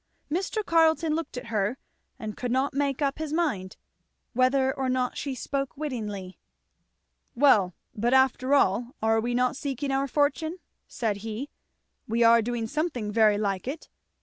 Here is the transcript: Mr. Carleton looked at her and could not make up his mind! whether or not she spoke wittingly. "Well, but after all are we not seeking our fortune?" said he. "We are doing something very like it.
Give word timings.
Mr. 0.31 0.65
Carleton 0.65 1.13
looked 1.13 1.37
at 1.37 1.45
her 1.53 1.77
and 2.17 2.35
could 2.35 2.51
not 2.51 2.73
make 2.73 3.03
up 3.03 3.19
his 3.19 3.31
mind! 3.31 3.77
whether 4.33 4.73
or 4.75 4.89
not 4.89 5.15
she 5.15 5.35
spoke 5.35 5.77
wittingly. 5.77 6.39
"Well, 7.35 7.75
but 7.93 8.11
after 8.11 8.55
all 8.55 8.95
are 9.03 9.19
we 9.19 9.35
not 9.35 9.55
seeking 9.55 9.91
our 9.91 10.07
fortune?" 10.07 10.57
said 10.87 11.17
he. 11.17 11.51
"We 12.07 12.23
are 12.23 12.41
doing 12.41 12.65
something 12.65 13.11
very 13.11 13.37
like 13.37 13.67
it. 13.67 13.89